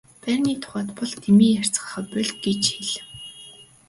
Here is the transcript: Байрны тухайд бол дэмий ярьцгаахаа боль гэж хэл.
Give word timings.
Байрны 0.21 0.53
тухайд 0.61 0.89
бол 0.97 1.11
дэмий 1.23 1.51
ярьцгаахаа 1.59 2.03
боль 2.11 2.33
гэж 2.43 2.59
хэл. 2.73 2.91